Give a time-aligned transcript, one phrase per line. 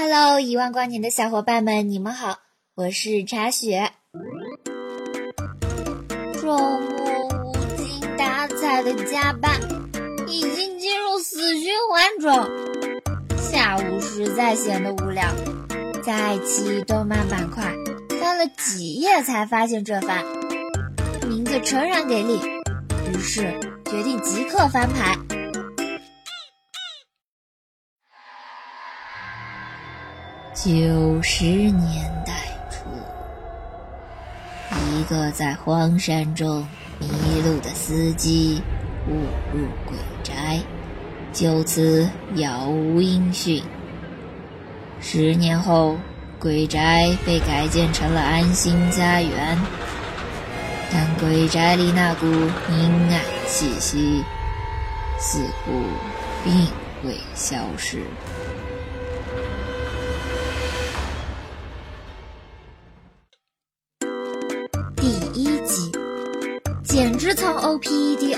[0.00, 2.38] Hello，一万光年的小伙伴们，你们好，
[2.76, 3.90] 我是茶雪。
[6.40, 9.60] 周末无精打采的加班，
[10.28, 12.32] 已经进入死循环中。
[13.38, 15.24] 下午实在闲得无聊，
[16.04, 17.64] 在爱奇艺动漫板块
[18.20, 20.24] 翻了几页，才发现这番
[21.28, 22.40] 名字诚然给力，
[23.12, 23.58] 于是
[23.90, 25.18] 决定即刻翻牌。
[30.60, 32.32] 九十年代
[32.68, 32.88] 初，
[34.90, 36.66] 一个在荒山中
[36.98, 37.08] 迷
[37.44, 38.60] 路的司机
[39.06, 39.12] 误
[39.56, 40.58] 入鬼宅，
[41.32, 43.62] 就此杳无音讯。
[45.00, 45.96] 十年后，
[46.40, 49.56] 鬼宅被改建成了安心家园，
[50.92, 54.24] 但鬼宅里那股阴暗气息
[55.20, 55.70] 似乎
[56.42, 56.66] 并
[57.04, 58.02] 未消失。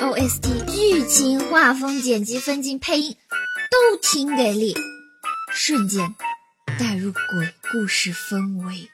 [0.03, 3.17] O S T 剧情、画风、剪辑、分镜、配音
[3.71, 4.75] 都挺给力，
[5.53, 6.15] 瞬间
[6.79, 8.89] 带入鬼故事氛围。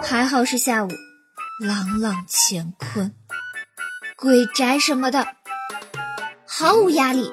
[0.00, 0.88] 还好是下午，
[1.60, 3.12] 朗朗乾坤，
[4.16, 5.26] 鬼宅什么的
[6.46, 7.32] 毫无压力。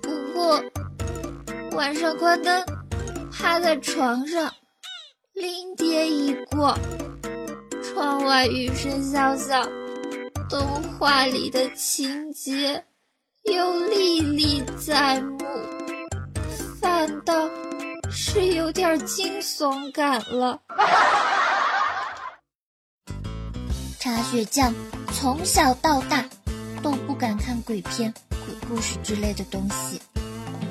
[0.00, 0.64] 不过
[1.72, 2.64] 晚上关灯，
[3.30, 4.54] 趴在床上，
[5.34, 6.78] 灵蝶一过。
[7.94, 9.64] 窗外雨声潇潇，
[10.50, 12.84] 动画里的情节
[13.44, 15.38] 又历历在目，
[16.80, 17.48] 反倒
[18.10, 20.60] 是有点惊悚感了。
[24.00, 24.74] 茶雪酱
[25.12, 26.28] 从小到大
[26.82, 30.00] 都不敢看鬼片、鬼故事之类的东西，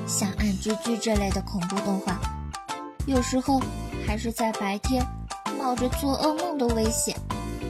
[0.06, 2.20] 像《暗之居》这类的恐怖动画，
[3.06, 3.62] 有时候
[4.06, 5.02] 还是在白天。
[5.64, 7.18] 冒着做噩梦的危险，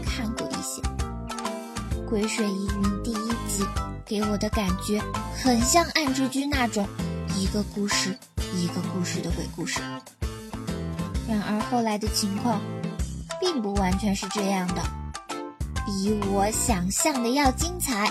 [0.04, 0.82] 看过一些
[2.08, 3.64] 《鬼水疑云》第一集，
[4.04, 5.00] 给我的感觉
[5.40, 6.84] 很像《暗之居》那种
[7.38, 8.18] 一个故事
[8.56, 9.80] 一个故事的鬼故事。
[11.28, 12.60] 然而后来的情况，
[13.38, 14.82] 并不完全是这样的，
[15.86, 18.10] 比我想象的要精彩，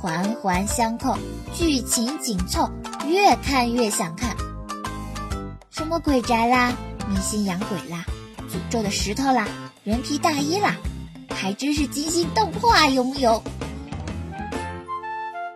[0.00, 1.18] 环环相扣，
[1.52, 2.70] 剧情紧凑，
[3.04, 4.36] 越看越想看。
[5.70, 6.72] 什么鬼宅啦，
[7.08, 8.04] 迷信养鬼啦。
[8.48, 9.46] 诅咒的石头啦，
[9.84, 10.76] 人皮大衣啦，
[11.34, 13.42] 还真是惊心动魄啊，有木有？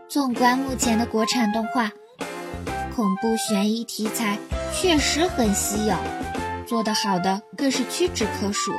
[0.08, 1.90] 纵观目前的国产动画，
[2.94, 4.38] 恐怖悬疑题材
[4.74, 5.96] 确实很稀有，
[6.66, 8.72] 做得好的更是屈指可数。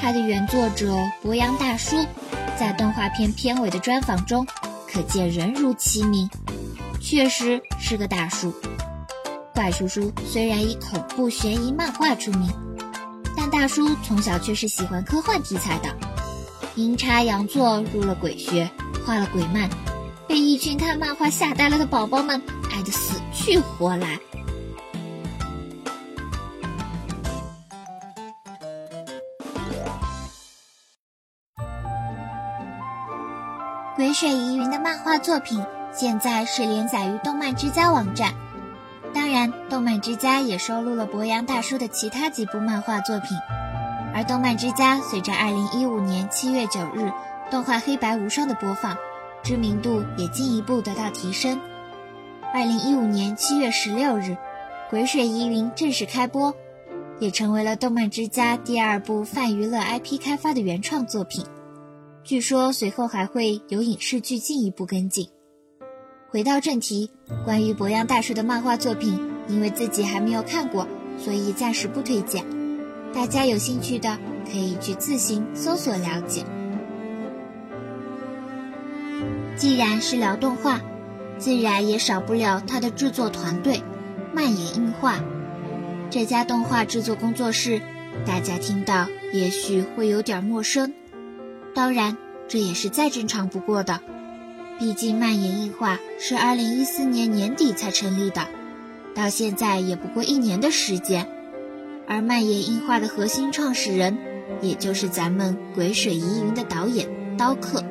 [0.00, 2.04] 他的原作者博洋大叔，
[2.58, 4.44] 在动画片片尾的专访中，
[4.92, 6.28] 可见人如其名，
[7.00, 8.52] 确实是个大叔。
[9.54, 12.50] 怪叔叔虽然以恐怖悬疑漫画出名，
[13.36, 15.94] 但大叔从小却是喜欢科幻题材的。
[16.74, 18.70] 阴差阳错入了鬼学，
[19.04, 19.68] 画了鬼漫，
[20.26, 22.42] 被一群看漫画吓呆了的宝宝们
[22.72, 24.18] 爱得死去活来。
[33.96, 35.62] 鬼水疑云的漫画作品
[35.92, 38.34] 现在是连载于动漫之家网站。
[39.32, 43.36] 然，动漫之家也收录了博洋大叔的其他几部漫画作品，
[44.14, 47.12] 而动漫之家随着2015年7月9日
[47.50, 48.96] 动画《黑白无双》的播放，
[49.42, 51.58] 知名度也进一步得到提升。
[52.54, 54.30] 2015年7月16日，
[54.90, 56.54] 《鬼水疑云》正式开播，
[57.18, 61.46] 也成为了动漫之家第二部泛娱乐 IP 开发的原创作品。
[62.22, 65.28] 据说随后还会有影视剧进一步跟进。
[66.32, 67.10] 回到正题，
[67.44, 70.88] 关于博洋大叔的漫画作品，因为自己还没有看过，
[71.18, 72.42] 所以暂时不推荐。
[73.12, 74.16] 大家有兴趣的
[74.50, 76.42] 可以去自行搜索了解。
[79.56, 80.80] 既然是聊动画，
[81.36, 83.82] 自然也少不了他的制作团队——
[84.32, 85.20] 漫野映画。
[86.08, 87.82] 这家动画制作工作室，
[88.24, 90.94] 大家听到也许会有点陌生。
[91.74, 92.16] 当然，
[92.48, 94.00] 这也是再正常不过的。
[94.78, 98.46] 毕竟漫野映画是二零一四年年底才成立的，
[99.14, 101.28] 到现在也不过一年的时间。
[102.08, 104.18] 而漫野映画的核心创始人，
[104.60, 107.82] 也就是咱们《鬼水疑云》的导演刀客。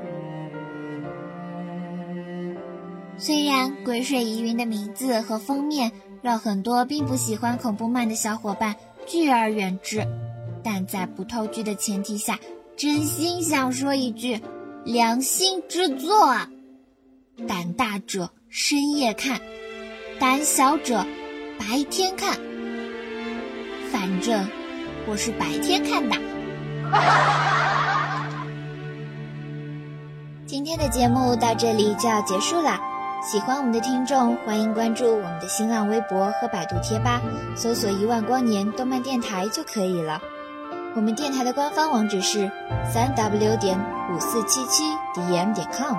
[3.18, 5.92] 虽然《鬼水疑云》的名字和封面
[6.22, 8.76] 让很多并不喜欢恐怖漫的小伙伴
[9.06, 10.06] 拒而远之，
[10.64, 12.40] 但在不透剧的前提下，
[12.76, 14.42] 真心想说一句：
[14.84, 16.50] 良心之作啊！
[17.48, 19.40] 胆大者深夜看，
[20.20, 21.06] 胆小者
[21.58, 22.38] 白天看。
[23.92, 24.48] 反正
[25.08, 26.16] 我是白天看的。
[30.46, 32.80] 今天的节目到这里就要结束了。
[33.24, 37.22] 喜欢我们的听众，欢迎关注我们的新浪微博和百度贴吧，
[37.56, 40.22] 搜索“一万光年动漫电台”就可以了。
[40.96, 42.52] 我们电台的官方网址是
[42.92, 43.80] 三 w 点
[44.14, 44.84] 五四七七
[45.14, 45.96] dm 点 com。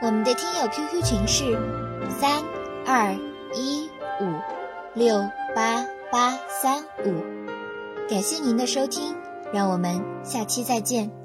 [0.00, 1.58] 我们的听友 QQ 群是
[2.20, 2.42] 三
[2.86, 3.12] 二
[3.52, 3.90] 一
[4.20, 4.32] 五
[4.94, 7.20] 六八八三五。
[8.08, 9.16] 感谢您的收听，
[9.52, 11.17] 让我们下期再见。